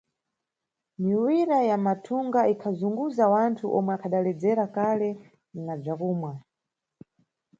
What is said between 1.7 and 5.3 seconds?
mathunga ikhazunguza wanthu omwe akhadaledzera kale